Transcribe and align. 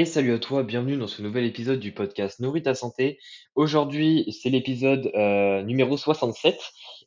Et 0.00 0.04
salut 0.04 0.32
à 0.32 0.38
toi, 0.38 0.62
bienvenue 0.62 0.96
dans 0.96 1.08
ce 1.08 1.22
nouvel 1.22 1.44
épisode 1.44 1.80
du 1.80 1.90
podcast 1.90 2.38
Nourris 2.38 2.62
ta 2.62 2.76
santé. 2.76 3.18
Aujourd'hui, 3.56 4.24
c'est 4.30 4.48
l'épisode 4.48 5.10
euh, 5.16 5.60
numéro 5.64 5.96
67. 5.96 6.56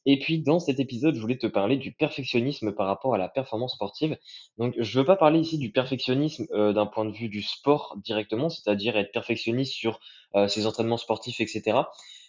Et 0.06 0.20
puis 0.20 0.40
dans 0.40 0.60
cet 0.60 0.78
épisode, 0.82 1.15
je 1.15 1.22
voulais 1.22 1.38
te 1.38 1.47
parler 1.47 1.78
du 1.78 1.94
perfectionnisme 1.94 2.74
par 2.74 2.88
rapport 2.88 3.15
à 3.15 3.18
la 3.18 3.29
performance 3.29 3.76
sportive. 3.76 4.18
Donc 4.58 4.76
je 4.78 4.97
ne 4.97 5.01
veux 5.01 5.06
pas 5.06 5.15
parler 5.15 5.40
ici 5.40 5.58
du 5.58 5.72
perfectionnisme 5.72 6.47
euh, 6.51 6.74
d'un 6.74 6.86
point 6.86 7.06
de 7.06 7.14
vue 7.14 7.29
du 7.29 7.42
sport 7.42 7.96
directement, 8.04 8.50
c'est-à-dire 8.50 8.97
être 8.97 9.14
perfectionniste 9.14 9.72
sur 9.72 10.01
euh, 10.36 10.50
ses 10.50 10.65
entraînements 10.65 10.97
sportifs, 10.97 11.40
etc. 11.40 11.83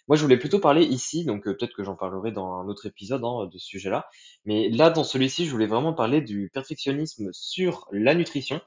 Moi, 0.07 0.15
je 0.15 0.21
voulais 0.21 0.37
plutôt 0.37 0.59
parler 0.59 0.85
ici, 0.85 1.25
donc 1.25 1.43
peut-être 1.43 1.73
que 1.73 1.83
j'en 1.83 1.95
parlerai 1.95 2.31
dans 2.31 2.53
un 2.53 2.69
autre 2.69 2.85
épisode 2.85 3.25
hein, 3.25 3.49
de 3.51 3.57
ce 3.57 3.67
sujet-là. 3.67 4.07
Mais 4.45 4.69
là, 4.69 4.91
dans 4.91 5.03
celui-ci, 5.03 5.45
je 5.45 5.51
voulais 5.51 5.67
vraiment 5.67 5.91
parler 5.91 6.21
du 6.21 6.49
perfectionnisme 6.53 7.31
sur 7.33 7.89
la 7.91 8.15
nutrition 8.15 8.61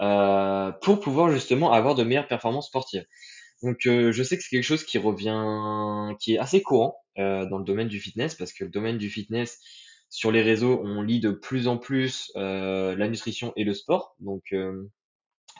euh, 0.00 0.72
pour 0.80 1.00
pouvoir 1.00 1.30
justement 1.30 1.72
avoir 1.72 1.94
de 1.94 2.02
meilleures 2.02 2.26
performances 2.26 2.66
sportives. 2.66 3.04
Donc 3.62 3.86
euh, 3.86 4.10
je 4.10 4.22
sais 4.22 4.36
que 4.36 4.42
c'est 4.42 4.48
quelque 4.48 4.64
chose 4.64 4.84
qui 4.84 4.98
revient, 4.98 6.14
qui 6.18 6.34
est 6.34 6.38
assez 6.38 6.62
courant 6.62 6.96
euh, 7.18 7.46
dans 7.46 7.58
le 7.58 7.64
domaine 7.64 7.88
du 7.88 8.00
fitness, 8.00 8.34
parce 8.34 8.52
que 8.52 8.64
le 8.64 8.70
domaine 8.70 8.98
du 8.98 9.10
fitness, 9.10 9.60
sur 10.08 10.32
les 10.32 10.42
réseaux, 10.42 10.80
on 10.84 11.02
lit 11.02 11.20
de 11.20 11.30
plus 11.30 11.68
en 11.68 11.78
plus 11.78 12.32
la 12.34 13.08
nutrition 13.08 13.52
et 13.56 13.64
le 13.64 13.72
sport. 13.74 14.14
Donc 14.20 14.54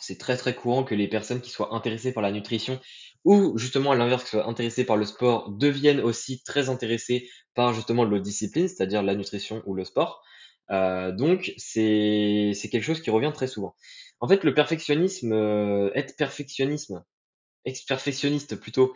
c'est 0.01 0.19
très 0.19 0.37
très 0.37 0.55
courant 0.55 0.85
que 0.85 0.95
les 0.95 1.09
personnes 1.09 1.41
qui 1.41 1.51
soient 1.51 1.75
intéressées 1.75 2.13
par 2.13 2.23
la 2.23 2.33
nutrition 2.33 2.81
ou 3.25 3.57
justement 3.57 3.93
à 3.93 3.97
l'inverse 3.97 4.25
qui 4.25 4.31
soient 4.31 4.49
intéressées 4.49 4.85
par 4.85 4.97
le 4.97 5.07
sport 5.07 5.51
deviennent 5.51 6.01
aussi 6.01 6.43
très 6.43 6.69
intéressées 6.69 7.31
par 7.55 7.73
justement 7.73 8.05
l'autre 8.05 8.25
discipline, 8.25 8.69
c'est-à-dire 8.69 9.03
la 9.03 9.15
nutrition 9.15 9.63
ou 9.65 9.75
le 9.75 9.85
sport. 9.85 10.23
donc 10.69 11.55
c'est 11.57 12.53
quelque 12.71 12.83
chose 12.83 13.01
qui 13.01 13.11
revient 13.11 13.33
très 13.33 13.47
souvent. 13.47 13.75
En 14.23 14.29
fait, 14.29 14.45
le 14.45 14.55
perfectionnisme, 14.55 15.33
euh, 15.33 15.91
être 15.97 16.17
perfectionnisme, 16.17 17.03
être 17.67 17.81
perfectionniste 17.89 18.55
plutôt 18.55 18.95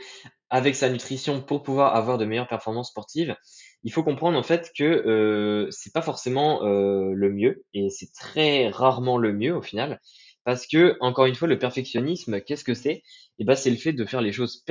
avec 0.51 0.77
sa 0.77 0.89
nutrition 0.89 1.43
pour 1.43 1.65
pouvoir 1.65 1.97
avoir 1.97 2.17
de 2.17 2.25
meilleures 2.25 2.47
performances 2.47 2.91
sportives, 2.91 3.35
il 3.83 3.93
faut 3.93 4.05
comprendre 4.05 4.39
en 4.39 4.45
fait 4.45 4.71
que 4.79 4.85
euh, 4.85 5.69
c'est 5.73 5.93
pas 5.93 6.01
forcément 6.01 6.65
euh, 6.65 7.13
le 7.13 7.33
mieux 7.33 7.65
et 7.75 7.91
c'est 7.91 8.13
très 8.13 8.69
rarement 8.69 9.19
le 9.19 9.33
mieux 9.33 9.55
au 9.55 9.63
final 9.63 10.01
parce 10.45 10.69
que 10.69 10.97
encore 11.01 11.27
une 11.27 11.35
fois 11.35 11.49
le 11.49 11.59
perfectionnisme 11.59 12.41
qu'est-ce 12.41 12.65
que 12.65 12.75
c'est? 12.75 13.03
Eh 13.41 13.45
ben 13.45 13.57
c'est 13.57 13.71
le 13.71 13.77
fait 13.77 13.93
de 13.93 14.05
faire 14.05 14.21
les 14.21 14.33
choses 14.33 14.65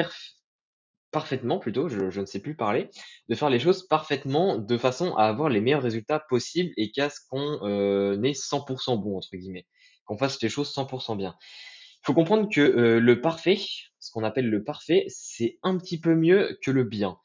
parfaitement 1.12 1.60
plutôt, 1.60 1.90
je, 1.90 2.20
ne 2.20 2.26
sais 2.26 2.40
plus 2.40 2.56
parler, 2.56 2.90
de 3.28 3.36
faire 3.36 3.50
les 3.50 3.60
choses 3.60 3.88
parfaitement 3.88 4.58
de 4.58 4.78
façon 4.78 5.16
à 5.16 5.26
avoir 5.26 5.50
les 5.50 5.60
meilleurs 5.60 5.84
résultats 5.84 6.20
possibles 6.30 6.72
et 6.78 6.92
qu'à 6.92 7.10
ce 7.10 7.20
qu'on 7.30 7.60
euh, 7.64 8.22
est 8.24 8.34
100% 8.34 9.02
bon 9.02 9.18
entre 9.18 9.36
guillemets 9.36 9.66
qu'on 10.06 10.18
fasse 10.18 10.42
les 10.42 10.50
choses 10.50 10.74
100% 10.74 11.16
bien. 11.16 11.36
Il 12.06 12.06
faut 12.06 12.14
comprendre 12.14 12.48
que 12.50 12.62
euh, 12.62 13.00
le 13.00 13.20
parfait, 13.20 13.58
ce 14.00 14.12
qu'on 14.12 14.24
appelle 14.24 14.50
le 14.50 14.64
parfait, 14.64 15.06
c'est 15.08 15.58
un 15.64 15.78
petit 15.78 16.00
peu 16.00 16.14
mieux 16.14 16.60
que 16.62 16.70
le 16.70 16.84
bien. 16.84 17.18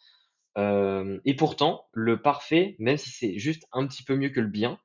Euh, 0.56 1.20
et 1.26 1.36
pourtant, 1.36 1.84
le 1.92 2.22
parfait, 2.22 2.76
même 2.78 2.96
si 2.96 3.10
c'est 3.10 3.38
juste 3.38 3.66
un 3.72 3.86
petit 3.86 4.02
peu 4.02 4.16
mieux 4.16 4.30
que 4.30 4.40
le 4.40 4.48
bien, 4.48 4.78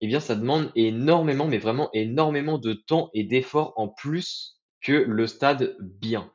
eh 0.00 0.08
bien, 0.08 0.20
ça 0.20 0.34
demande 0.34 0.72
énormément, 0.74 1.46
mais 1.46 1.58
vraiment 1.58 1.88
énormément 1.92 2.58
de 2.58 2.72
temps 2.72 3.10
et 3.14 3.24
d'efforts 3.24 3.74
en 3.76 3.88
plus 3.88 4.60
que 4.80 4.92
le 4.92 5.26
stade 5.28 5.76
bien. 5.80 6.32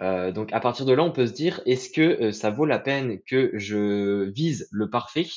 Euh, 0.00 0.32
donc, 0.32 0.52
à 0.52 0.60
partir 0.60 0.86
de 0.86 0.92
là, 0.92 1.04
on 1.04 1.12
peut 1.12 1.28
se 1.28 1.32
dire, 1.32 1.60
est-ce 1.66 1.90
que 1.90 2.32
ça 2.32 2.50
vaut 2.50 2.66
la 2.66 2.80
peine 2.80 3.20
que 3.28 3.52
je 3.54 4.28
vise 4.30 4.68
le 4.72 4.90
parfait 4.90 5.28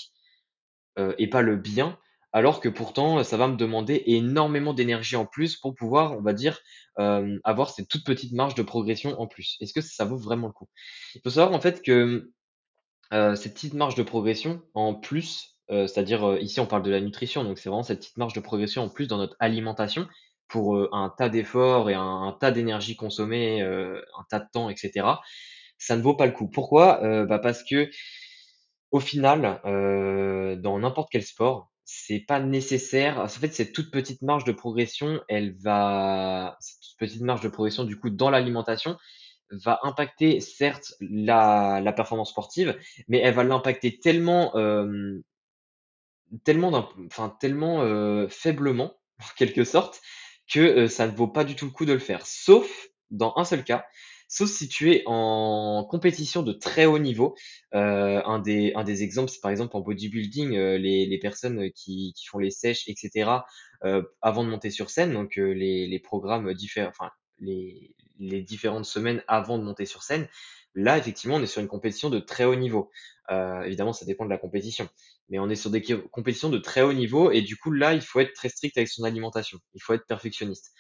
et 1.17 1.27
pas 1.27 1.42
le 1.42 1.58
bien? 1.58 1.98
Alors 2.34 2.59
que 2.59 2.67
pourtant, 2.67 3.23
ça 3.23 3.38
va 3.38 3.48
me 3.48 3.56
demander 3.56 4.02
énormément 4.08 4.73
d'énergie 4.73 5.16
en 5.16 5.26
plus 5.26 5.56
pour 5.56 5.76
pouvoir, 5.76 6.17
on 6.17 6.22
va 6.22 6.34
dire, 6.34 6.60
euh, 6.99 7.39
avoir 7.44 7.70
cette 7.70 7.88
toute 7.88 8.04
petite 8.04 8.33
marge 8.33 8.55
de 8.55 8.64
progression 8.64 9.20
en 9.21 9.27
plus. 9.27 9.55
Est-ce 9.61 9.71
que 9.71 9.82
ça 9.82 10.04
vaut 10.04 10.17
vraiment 10.17 10.48
le 10.48 10.54
coup? 10.54 10.67
Il 11.14 11.22
faut 11.22 11.30
savoir 11.30 11.55
en 11.55 11.61
fait 11.61 11.83
que 11.83 12.32
euh, 13.14 13.36
cette 13.36 13.54
petite 13.54 13.76
marge 13.76 13.93
de 13.93 14.02
progression 14.02 14.64
en 14.73 14.95
plus, 14.95 15.60
euh, 15.70 15.86
c'est-à-dire 15.86 16.39
ici 16.42 16.60
on 16.60 16.66
parle 16.66 16.82
de 16.82 16.89
la 16.89 17.02
nutrition, 17.02 17.43
donc 17.43 17.60
c'est 17.60 17.70
vraiment 17.70 17.83
cette 17.83 17.99
petite 17.99 18.17
marge 18.17 18.33
de 18.33 18.39
progression 18.39 18.83
en 18.83 18.89
plus 18.89 19.08
dans 19.08 19.17
notre 19.17 19.36
alimentation 19.39 20.08
pour 20.48 20.77
un 20.93 21.10
tas 21.10 21.30
d'efforts 21.30 21.89
et 21.89 21.95
un, 21.95 22.36
tas 22.39 22.52
d'énergie 22.52 22.95
consommée, 22.95 23.61
un 23.61 24.23
tas 24.30 24.39
de 24.39 24.45
temps, 24.52 24.70
etc. 24.70 25.08
Ça 25.80 25.95
ne 25.95 26.02
vaut 26.04 26.16
pas 26.16 26.27
le 26.27 26.32
coup. 26.32 26.48
Pourquoi? 26.48 27.26
Bah 27.26 27.39
parce 27.39 27.64
que 27.64 27.89
au 28.92 28.99
final, 28.99 29.60
dans 29.64 30.77
n'importe 30.77 31.10
quel 31.11 31.23
sport, 31.23 31.73
c'est 31.86 32.20
pas 32.20 32.39
nécessaire. 32.39 33.20
En 33.20 33.27
fait, 33.27 33.54
cette 33.54 33.73
toute 33.73 33.92
petite 33.92 34.21
marge 34.21 34.45
de 34.45 34.52
progression, 34.52 35.21
elle 35.27 35.55
va, 35.58 36.58
cette 36.60 36.80
toute 36.82 36.98
petite 36.98 37.21
marge 37.21 37.42
de 37.42 37.49
progression 37.49 37.83
du 37.83 37.99
coup 37.99 38.10
dans 38.10 38.30
l'alimentation 38.30 38.98
va 39.52 39.80
impacter 39.83 40.39
certes 40.39 40.93
la, 40.99 41.93
performance 41.95 42.32
sportive, 42.32 42.77
mais 43.08 43.20
elle 43.20 43.36
va 43.36 43.43
l'impacter 43.43 43.99
tellement, 43.99 44.55
euh, 44.55 45.22
tellement, 46.43 46.72
enfin 47.05 47.36
tellement 47.39 47.82
euh, 47.82 48.27
faiblement 48.30 48.95
en 49.22 49.26
quelque 49.38 49.64
sorte 49.64 50.02
que 50.52 50.88
ça 50.88 51.08
ne 51.08 51.16
vaut 51.16 51.27
pas 51.27 51.43
du 51.43 51.55
tout 51.55 51.66
le 51.66 51.72
coup 51.72 51.86
de 51.86 51.93
le 51.93 51.99
faire. 51.99 52.26
Sauf 52.26 52.88
dans 53.11 53.33
un 53.38 53.45
seul 53.45 53.64
cas, 53.64 53.86
sauf 54.33 54.49
si 54.49 54.67
tu 54.67 54.92
es 54.92 55.04
en 55.05 55.86
compétition 55.88 56.42
de 56.42 56.54
très 56.54 56.86
haut 56.86 56.98
niveau. 56.98 57.36
Euh, 57.76 58.20
un, 58.26 58.39
des, 58.39 59.04
exemples, 59.04 59.30
c'est 59.30 59.42
par 59.42 59.52
exemple 59.52 59.77
en 59.77 59.82
bodybuilding, 59.82 60.55
euh, 60.55 60.77
les, 60.80 61.20
personnes 61.20 61.71
qui, 61.71 62.16
font 62.27 62.39
les 62.39 62.49
sèches, 62.49 62.88
etc., 62.88 63.30
euh, 63.83 64.02
avant 64.23 64.43
de 64.43 64.49
monter 64.49 64.72
sur 64.72 64.89
scène, 64.89 65.14
donc 65.14 65.36
les, 65.36 65.86
les 65.86 65.99
programmes 65.99 66.52
différents, 66.55 66.89
enfin, 66.89 67.11
les, 67.39 67.93
différentes 68.20 68.86
semaines 68.86 69.23
avant 69.27 69.60
de 69.60 69.64
monter 69.64 69.86
sur 69.86 70.02
scène, 70.02 70.27
là, 70.73 70.98
effectivement, 70.98 71.36
on 71.36 71.43
est 71.43 71.48
sur 71.48 71.61
une 71.61 71.67
compétition 71.67 72.10
de 72.10 72.20
très 72.20 72.45
haut 72.45 72.55
niveau. 72.55 72.89
Évidemment, 73.30 73.93
ça 73.93 74.05
dépend 74.05 74.26
de 74.26 74.30
la 74.30 74.38
compétition. 74.38 74.89
Mais 75.30 75.39
on 75.39 75.49
est 75.49 75.55
sur 75.55 75.70
des 75.70 75.82
compétitions 76.11 76.49
de 76.49 76.58
très 76.58 76.82
haut 76.82 76.93
niveau 76.93 77.32
et 77.32 77.42
du 77.42 77.58
coup, 77.58 77.72
là, 77.72 77.93
il 77.93 78.02
faut 78.02 78.20
être 78.20 78.33
très 78.33 78.49
strict 78.49 78.77
avec 78.77 78.88
son 78.88 79.04
alimentation. 79.04 79.60
Il 79.73 79.82
faut 79.82 79.93
être 79.93 80.05
perfectionniste. 80.08 80.73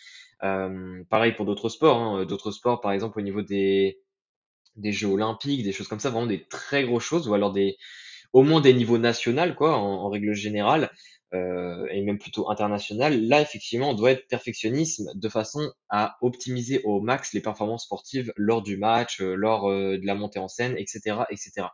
Pareil 1.09 1.31
pour 1.33 1.45
d'autres 1.45 1.69
sports, 1.69 1.97
hein. 1.97 2.25
d'autres 2.25 2.51
sports, 2.51 2.81
par 2.81 2.91
exemple 2.91 3.17
au 3.19 3.21
niveau 3.21 3.41
des, 3.41 3.99
Jeux 4.75 5.07
olympiques, 5.07 5.63
des 5.63 5.71
choses 5.71 5.87
comme 5.87 6.01
ça, 6.01 6.09
vraiment 6.09 6.27
des 6.27 6.45
très 6.47 6.83
grosses 6.83 7.03
choses, 7.03 7.29
ou 7.29 7.33
alors 7.33 7.53
des, 7.53 7.77
au 8.33 8.43
moins 8.43 8.59
des 8.59 8.73
niveaux 8.73 8.97
nationaux, 8.97 9.53
quoi, 9.55 9.77
en, 9.77 10.09
règle 10.09 10.33
générale, 10.33 10.91
euh, 11.33 11.87
et 11.91 12.01
même 12.01 12.19
plutôt 12.19 12.49
international. 12.51 13.25
Là, 13.25 13.41
effectivement, 13.41 13.91
on 13.91 13.93
doit 13.93 14.11
être 14.11 14.27
perfectionnisme 14.27 15.11
de 15.15 15.29
façon 15.29 15.71
à 15.89 16.17
optimiser 16.21 16.81
au 16.83 16.99
max 16.99 17.31
les 17.33 17.41
performances 17.41 17.85
sportives 17.85 18.33
lors 18.35 18.61
du 18.61 18.75
match, 18.75 19.21
lors 19.21 19.69
euh, 19.69 19.97
de 19.97 20.05
la 20.05 20.15
montée 20.15 20.39
en 20.39 20.49
scène, 20.49 20.75
etc., 20.77 21.21
etc. 21.29 21.67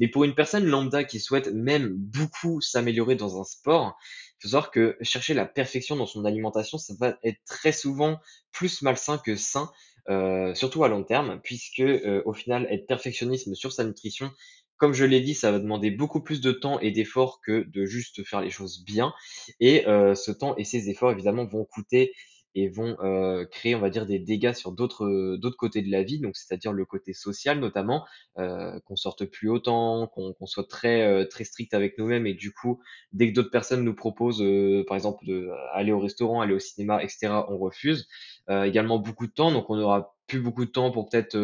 Mais 0.00 0.08
pour 0.08 0.24
une 0.24 0.34
personne 0.34 0.64
lambda 0.64 1.04
qui 1.04 1.20
souhaite 1.20 1.52
même 1.52 1.94
beaucoup 1.94 2.60
s'améliorer 2.60 3.14
dans 3.14 3.40
un 3.40 3.44
sport, 3.44 3.96
faut 4.40 4.48
savoir 4.48 4.70
que 4.70 4.96
chercher 5.02 5.34
la 5.34 5.46
perfection 5.46 5.96
dans 5.96 6.06
son 6.06 6.24
alimentation, 6.24 6.78
ça 6.78 6.94
va 6.98 7.18
être 7.22 7.40
très 7.46 7.72
souvent 7.72 8.18
plus 8.52 8.82
malsain 8.82 9.18
que 9.18 9.36
sain, 9.36 9.70
euh, 10.08 10.54
surtout 10.54 10.84
à 10.84 10.88
long 10.88 11.04
terme, 11.04 11.40
puisque 11.42 11.80
euh, 11.80 12.22
au 12.24 12.32
final, 12.32 12.66
être 12.70 12.86
perfectionniste 12.86 13.52
sur 13.54 13.72
sa 13.72 13.84
nutrition, 13.84 14.30
comme 14.78 14.94
je 14.94 15.04
l'ai 15.04 15.20
dit, 15.20 15.34
ça 15.34 15.50
va 15.50 15.58
demander 15.58 15.90
beaucoup 15.90 16.22
plus 16.22 16.40
de 16.40 16.52
temps 16.52 16.78
et 16.80 16.92
d'efforts 16.92 17.40
que 17.44 17.64
de 17.68 17.84
juste 17.84 18.24
faire 18.24 18.40
les 18.40 18.50
choses 18.50 18.84
bien. 18.84 19.12
Et 19.58 19.86
euh, 19.88 20.14
ce 20.14 20.30
temps 20.30 20.56
et 20.56 20.64
ces 20.64 20.88
efforts, 20.88 21.10
évidemment, 21.10 21.44
vont 21.44 21.64
coûter 21.64 22.14
et 22.54 22.68
vont 22.68 22.96
euh, 23.02 23.44
créer, 23.44 23.74
on 23.74 23.80
va 23.80 23.90
dire, 23.90 24.06
des 24.06 24.18
dégâts 24.18 24.52
sur 24.52 24.72
d'autres 24.72 25.36
d'autres 25.36 25.56
côtés 25.56 25.82
de 25.82 25.90
la 25.90 26.02
vie, 26.02 26.18
donc 26.20 26.36
c'est-à-dire 26.36 26.72
le 26.72 26.84
côté 26.84 27.12
social 27.12 27.60
notamment, 27.60 28.04
euh, 28.38 28.78
qu'on 28.80 28.96
sorte 28.96 29.24
plus 29.26 29.48
autant, 29.50 30.06
qu'on 30.08 30.32
qu'on 30.32 30.46
soit 30.46 30.68
très 30.68 31.26
très 31.28 31.44
strict 31.44 31.74
avec 31.74 31.98
nous-mêmes 31.98 32.26
et 32.26 32.34
du 32.34 32.52
coup, 32.52 32.80
dès 33.12 33.30
que 33.30 33.34
d'autres 33.34 33.50
personnes 33.50 33.84
nous 33.84 33.94
proposent, 33.94 34.44
par 34.86 34.96
exemple, 34.96 35.24
de 35.26 35.50
aller 35.72 35.92
au 35.92 36.00
restaurant, 36.00 36.40
aller 36.40 36.54
au 36.54 36.58
cinéma, 36.58 37.02
etc., 37.02 37.28
on 37.48 37.58
refuse. 37.58 38.08
Également 38.48 38.98
beaucoup 38.98 39.26
de 39.26 39.32
temps, 39.32 39.52
donc 39.52 39.68
on 39.70 39.78
aura 39.78 40.16
plus 40.26 40.40
beaucoup 40.40 40.64
de 40.64 40.70
temps 40.70 40.90
pour 40.90 41.08
peut-être 41.08 41.36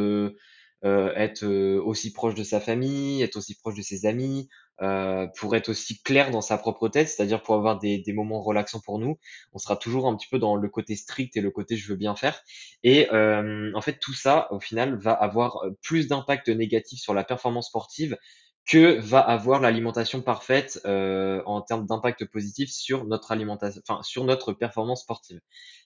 être 0.84 1.46
aussi 1.78 2.12
proche 2.12 2.34
de 2.34 2.44
sa 2.44 2.60
famille, 2.60 3.22
être 3.22 3.36
aussi 3.36 3.54
proche 3.54 3.75
de 3.75 3.82
ses 3.82 4.06
amis, 4.06 4.48
euh, 4.82 5.28
pour 5.38 5.54
être 5.54 5.69
aussi 5.69 6.02
clair 6.02 6.32
dans 6.32 6.40
sa 6.40 6.58
propre 6.58 6.88
tête, 6.88 7.08
c'est-à-dire 7.08 7.42
pour 7.42 7.54
avoir 7.54 7.78
des, 7.78 7.98
des, 7.98 8.12
moments 8.12 8.42
relaxants 8.42 8.81
pour 8.81 8.98
nous. 8.98 9.19
On 9.52 9.58
sera 9.58 9.76
toujours 9.76 10.08
un 10.08 10.16
petit 10.16 10.26
peu 10.28 10.40
dans 10.40 10.56
le 10.56 10.69
côté 10.69 10.96
strict 10.96 11.36
et 11.36 11.40
le 11.40 11.52
côté 11.52 11.76
je 11.76 11.88
veux 11.88 11.96
bien 11.96 12.16
faire. 12.16 12.42
Et 12.82 13.08
euh, 13.12 13.70
en 13.75 13.81
fait, 13.81 13.98
tout 14.00 14.14
ça, 14.14 14.52
au 14.52 14.58
final, 14.58 14.98
va 14.98 15.12
avoir 15.12 15.64
plus 15.81 16.08
d'impact 16.08 16.48
négatif 16.48 16.98
sur 16.98 17.14
la 17.14 17.22
performance 17.22 17.69
sportive 17.69 18.19
que 18.66 18.98
va 18.98 19.20
avoir 19.20 19.60
l'alimentation 19.60 20.22
parfaite 20.22 20.81
euh, 20.86 21.42
en 21.46 21.60
termes 21.60 21.86
d'impact 21.86 22.25
positif 22.25 22.70
sur 22.70 23.04
notre 23.04 23.31
alimentation, 23.31 23.81
enfin 23.86 24.02
sur 24.02 24.25
notre 24.25 24.52
performance 24.52 25.02
sportive. 25.02 25.40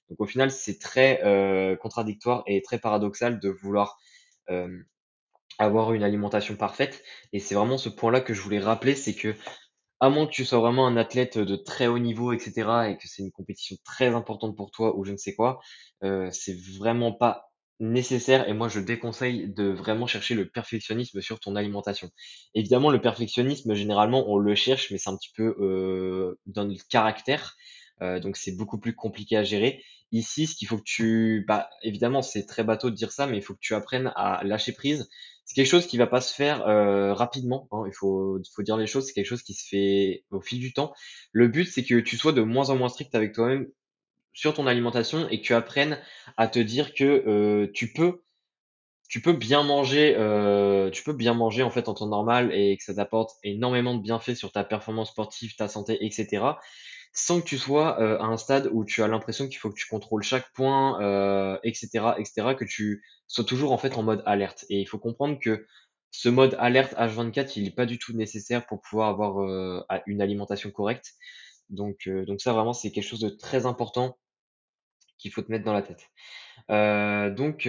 Donc 0.08 0.20
au 0.20 0.26
final, 0.26 0.50
c'est 0.50 0.78
très 0.78 1.20
euh, 1.24 1.76
contradictoire 1.76 2.42
et 2.46 2.62
très 2.62 2.78
paradoxal 2.78 3.40
de 3.40 3.50
vouloir 3.50 3.98
euh, 3.98 4.17
avoir 5.58 5.92
une 5.92 6.02
alimentation 6.02 6.56
parfaite. 6.56 7.02
Et 7.32 7.40
c'est 7.40 7.54
vraiment 7.54 7.78
ce 7.78 7.88
point-là 7.88 8.20
que 8.20 8.34
je 8.34 8.40
voulais 8.40 8.60
rappeler, 8.60 8.94
c'est 8.94 9.14
que 9.14 9.34
à 10.00 10.10
moins 10.10 10.26
que 10.26 10.32
tu 10.32 10.44
sois 10.44 10.60
vraiment 10.60 10.86
un 10.86 10.96
athlète 10.96 11.38
de 11.38 11.56
très 11.56 11.88
haut 11.88 11.98
niveau, 11.98 12.32
et 12.32 12.38
cetera, 12.38 12.88
et 12.88 12.96
que 12.96 13.08
c'est 13.08 13.22
une 13.22 13.32
compétition 13.32 13.76
très 13.84 14.14
importante 14.14 14.56
pour 14.56 14.70
toi 14.70 14.96
ou 14.96 15.04
je 15.04 15.10
ne 15.10 15.16
sais 15.16 15.34
quoi, 15.34 15.58
c'est 16.30 16.56
vraiment 16.78 17.12
pas 17.12 17.46
nécessaire 17.80 18.48
et 18.48 18.54
moi 18.54 18.68
je 18.68 18.80
déconseille 18.80 19.52
de 19.54 19.68
vraiment 19.70 20.08
chercher 20.08 20.34
le 20.34 20.48
perfectionnisme 20.48 21.20
sur 21.20 21.40
ton 21.40 21.56
alimentation. 21.56 22.10
Évidemment, 22.54 22.90
le 22.90 23.00
perfectionnisme, 23.00 23.74
généralement, 23.74 24.28
on 24.28 24.38
le 24.38 24.54
cherche, 24.54 24.90
mais 24.92 24.98
c'est 24.98 25.10
un 25.10 25.16
petit 25.16 25.32
peu, 25.36 26.36
dans 26.46 26.64
notre 26.64 26.86
caractère, 26.88 27.56
donc 28.00 28.36
c'est 28.36 28.56
beaucoup 28.56 28.78
plus 28.78 28.94
compliqué 28.94 29.36
à 29.36 29.42
gérer. 29.42 29.82
Ici, 30.12 30.46
ce 30.46 30.54
qu'il 30.56 30.68
faut 30.68 30.78
que 30.78 30.82
tu 30.84 31.44
bah, 31.46 31.68
évidemment, 31.82 32.22
c'est 32.22 32.46
très 32.46 32.64
bateau 32.64 32.90
de 32.90 32.94
dire 32.94 33.12
ça, 33.12 33.26
mais 33.26 33.36
il 33.38 33.42
faut 33.42 33.54
que 33.54 33.60
tu 33.60 33.74
apprennes 33.74 34.12
à 34.16 34.42
lâcher 34.44 34.72
prise. 34.72 35.08
C'est 35.44 35.54
quelque 35.54 35.66
chose 35.70 35.86
qui 35.86 35.98
va 35.98 36.06
pas 36.06 36.20
se 36.22 36.34
faire, 36.34 36.66
heu, 36.68 37.12
rapidement, 37.12 37.68
hein, 37.72 37.84
il 37.86 37.92
faut 37.94 38.38
faut 38.54 38.62
dire 38.62 38.76
les 38.78 38.86
choses, 38.86 39.06
c'est 39.06 39.12
quelque 39.12 39.26
chose 39.26 39.42
qui 39.42 39.54
se 39.54 39.66
fait 39.68 40.24
au 40.30 40.40
fil 40.40 40.60
du 40.60 40.72
temps. 40.72 40.94
Le 41.32 41.48
but, 41.48 41.66
c'est 41.66 41.84
que 41.84 42.00
tu 42.00 42.16
sois 42.16 42.32
de 42.32 42.42
moins 42.42 42.70
en 42.70 42.76
moins 42.76 42.88
strict 42.88 43.14
avec 43.14 43.32
toi-même 43.34 43.66
sur 44.34 44.54
ton 44.54 44.66
alimentation 44.66 45.28
et 45.30 45.40
que 45.40 45.46
tu 45.46 45.54
apprennes 45.54 45.98
à 46.38 46.48
te 46.48 46.58
dire 46.60 46.94
que, 46.94 47.04
heu, 47.28 47.70
tu 47.74 47.92
peux 47.92 48.22
tu 49.08 49.22
peux 49.22 49.32
bien 49.32 49.62
manger, 49.62 50.16
heu, 50.18 50.90
tu 50.92 51.02
peux 51.02 51.14
bien 51.14 51.32
manger 51.34 51.62
en 51.62 51.70
fait 51.70 51.88
en 51.88 51.94
temps 51.94 52.06
normal 52.08 52.52
et 52.54 52.76
que 52.76 52.84
ça 52.84 52.94
t'apporte 52.94 53.32
énormément 53.42 53.94
de 53.96 54.02
bienfaits 54.02 54.34
sur 54.34 54.52
ta 54.52 54.64
performance 54.64 55.10
sportive, 55.10 55.54
ta 55.56 55.66
santé 55.68 56.04
et 56.04 56.10
cetera, 56.10 56.60
sans 57.18 57.40
que 57.40 57.46
tu 57.46 57.58
sois, 57.58 58.00
heu, 58.02 58.20
à 58.20 58.24
un 58.26 58.36
stade 58.38 58.68
où 58.72 58.84
tu 58.84 59.02
as 59.02 59.08
l'impression 59.08 59.48
qu'il 59.48 59.58
faut 59.58 59.70
que 59.70 59.76
tu 59.78 59.88
contrôles 59.88 60.22
chaque 60.22 60.52
point, 60.54 61.00
heu, 61.02 61.58
et 61.64 61.74
cetera 61.74 62.18
et 62.20 62.24
cetera, 62.24 62.54
que 62.54 62.64
tu 62.64 63.02
sois 63.28 63.44
toujours 63.44 63.72
en 63.72 63.78
fait 63.78 63.96
en 63.98 64.02
mode 64.04 64.22
alerte 64.26 64.64
et 64.70 64.80
il 64.80 64.86
faut 64.88 64.98
comprendre 64.98 65.38
que 65.40 65.66
ce 66.10 66.28
mode 66.30 66.56
alerte 66.60 66.94
H24, 66.96 67.56
il 67.58 67.66
est 67.66 67.70
pas 67.76 67.86
du 67.86 67.98
tout 67.98 68.14
nécessaire 68.14 68.66
pour 68.66 68.80
pouvoir 68.82 69.08
avoir, 69.10 69.42
heu, 69.42 69.84
a 69.88 70.02
une 70.06 70.22
alimentation 70.22 70.70
correcte 70.70 71.14
donc 71.70 72.08
donc 72.26 72.40
ça 72.40 72.52
vraiment 72.54 72.72
c'est 72.74 72.90
quelque 72.92 73.04
chose 73.08 73.20
de 73.20 73.30
très 73.30 73.66
important 73.66 74.16
qu'il 75.18 75.32
faut 75.32 75.42
te 75.42 75.50
mettre 75.50 75.64
dans 75.64 75.72
la 75.72 75.82
tête. 75.82 76.08
Donc 77.36 77.68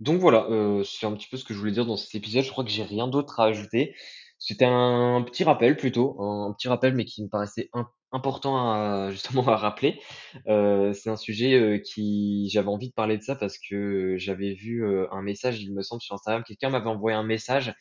donc 0.00 0.20
voilà, 0.20 0.46
c'est 0.84 1.06
un 1.06 1.12
petit 1.14 1.28
peu 1.28 1.36
ce 1.36 1.44
que 1.44 1.54
je 1.54 1.58
voulais 1.58 1.72
dire 1.72 1.86
dans 1.86 1.96
cet 1.96 2.14
épisode. 2.14 2.44
Je 2.44 2.50
crois 2.50 2.64
que 2.64 2.70
j'ai 2.70 2.84
rien 2.84 3.08
d'autre 3.08 3.40
à 3.40 3.46
ajouter. 3.46 3.94
C'était 4.38 4.66
un 4.66 5.22
petit 5.22 5.42
rappel 5.44 5.76
plutôt, 5.76 6.20
un 6.22 6.52
petit 6.52 6.68
rappel, 6.68 6.94
mais 6.94 7.04
qui 7.04 7.22
me 7.24 7.28
paraissait 7.28 7.70
im 7.74 7.88
important 8.12 8.58
à 8.72 9.10
justement 9.12 9.46
à 9.48 9.56
rappeler. 9.56 10.00
Heu, 10.48 10.92
c'est 10.94 11.10
un 11.10 11.16
sujet, 11.16 11.54
heu, 11.58 11.78
qui 11.78 12.48
j'avais 12.52 12.68
envie 12.68 12.88
de 12.88 12.94
parler 12.94 13.18
de 13.18 13.22
ça 13.22 13.36
parce 13.36 13.58
que 13.58 14.16
j'avais 14.18 14.54
vu, 14.54 14.84
heu, 14.84 15.08
un 15.12 15.22
message, 15.22 15.60
il 15.62 15.72
me 15.74 15.82
semble, 15.82 16.02
sur 16.02 16.14
Instagram. 16.14 16.44
Quelqu'un 16.46 16.70
m'avait 16.70 16.88
envoyé 16.88 17.16
un 17.16 17.22
message 17.24 17.74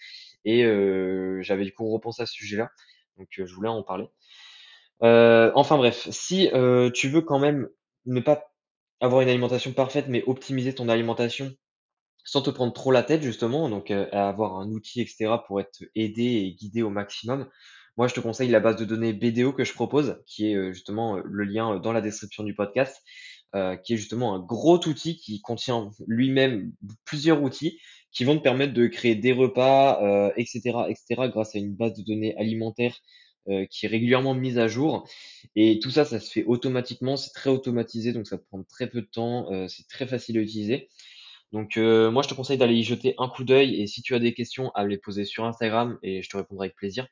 et 0.45 0.63
j'avais 1.41 1.65
du 1.65 1.73
coup 1.73 1.89
repensé 1.91 2.21
à 2.23 2.25
ce 2.25 2.33
sujet-là, 2.33 2.69
donc 3.17 3.27
je 3.37 3.53
voulais 3.53 3.69
en 3.69 3.83
parler. 3.83 4.05
Enfin 5.01 5.77
bref, 5.77 6.07
si, 6.11 6.49
tu 6.93 7.09
veux 7.09 7.21
quand 7.21 7.39
même 7.39 7.69
ne 8.05 8.19
pas 8.21 8.51
avoir 8.99 9.21
une 9.21 9.29
alimentation 9.29 9.73
parfaite, 9.73 10.07
mais 10.09 10.23
optimiser 10.27 10.73
ton 10.73 10.89
alimentation 10.89 11.51
sans 12.25 12.41
te 12.41 12.49
prendre 12.51 12.73
trop 12.73 12.91
la 12.91 13.03
tête 13.03 13.23
justement, 13.23 13.69
donc 13.69 13.91
avoir 13.91 14.57
un 14.59 14.69
outil 14.71 15.01
et 15.01 15.07
cetera 15.07 15.43
pour 15.45 15.61
être 15.61 15.81
aidé 15.95 16.23
et 16.23 16.55
guidé 16.55 16.81
au 16.83 16.89
maximum. 16.91 17.49
Moi, 17.97 18.07
je 18.07 18.13
te 18.13 18.19
conseille 18.19 18.49
la 18.49 18.59
base 18.59 18.75
de 18.77 18.85
données 18.85 19.13
BDO 19.13 19.53
que 19.53 19.63
je 19.63 19.73
propose, 19.73 20.21
qui 20.27 20.51
est, 20.51 20.55
heu, 20.55 20.71
justement, 20.73 21.17
heu, 21.17 21.23
le 21.25 21.43
lien, 21.45 21.75
heu, 21.75 21.79
dans 21.79 21.93
la 21.93 22.01
description 22.01 22.43
du 22.43 22.53
podcast, 22.55 23.01
qui 23.83 23.93
est 23.93 23.97
justement 23.97 24.35
un 24.35 24.39
gros 24.39 24.77
outil 24.87 25.17
qui 25.17 25.41
contient 25.41 25.89
lui-même 26.07 26.73
plusieurs 27.05 27.41
outils 27.41 27.79
qui 28.11 28.23
vont 28.23 28.37
te 28.37 28.43
permettre 28.43 28.73
de 28.73 28.85
créer 28.87 29.15
des 29.15 29.31
repas, 29.31 29.99
heu, 30.29 30.33
et 30.37 30.45
cetera 30.45 30.89
et 30.91 30.95
cetera 30.95 31.27
grâce 31.29 31.55
à 31.55 31.59
une 31.59 31.73
base 31.75 31.93
de 31.95 32.03
données 32.03 32.35
alimentaire, 32.37 32.95
qui 33.71 33.85
est 33.85 33.89
régulièrement 33.89 34.33
mise 34.35 34.59
à 34.59 34.67
jour 34.67 35.07
et 35.55 35.79
tout 35.79 35.89
ça, 35.89 36.03
ça 36.05 36.19
se 36.19 36.29
fait 36.31 36.43
automatiquement, 36.43 37.15
c'est 37.17 37.31
très 37.33 37.49
automatisé, 37.49 38.11
donc 38.13 38.27
ça 38.27 38.37
prend 38.37 38.61
très 38.63 38.87
peu 38.89 39.01
de 39.01 39.07
temps, 39.07 39.51
heu, 39.53 39.67
c'est 39.69 39.87
très 39.87 40.05
facile 40.07 40.37
à 40.37 40.41
utiliser. 40.41 40.89
Donc 41.53 41.77
heu, 41.77 42.09
moi, 42.11 42.23
je 42.23 42.29
te 42.29 42.33
conseille 42.35 42.57
d'aller 42.59 42.75
y 42.75 42.83
jeter 42.83 43.15
un 43.19 43.29
coup 43.29 43.43
d'œil 43.45 43.81
et 43.81 43.87
si 43.87 44.01
tu 44.03 44.15
as 44.15 44.19
des 44.19 44.33
questions, 44.33 44.71
à 44.75 44.83
me 44.85 44.89
les 44.89 44.97
poser 44.99 45.25
sur 45.25 45.45
Instagram 45.45 45.99
et 46.03 46.21
je 46.23 46.29
te 46.29 46.37
répondrai 46.37 46.67
avec 46.67 46.75
plaisir. 46.77 47.07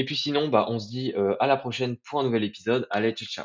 Et 0.00 0.04
puis 0.04 0.16
sinon, 0.16 0.48
bah, 0.48 0.66
on 0.68 0.80
se 0.80 0.88
dit, 0.88 1.12
heu, 1.16 1.36
à 1.38 1.46
la 1.46 1.56
prochaine 1.56 1.96
pour 1.98 2.18
un 2.20 2.24
nouvel 2.24 2.42
épisode. 2.42 2.88
Allez, 2.90 3.12
tchau, 3.14 3.26
tchau. 3.26 3.42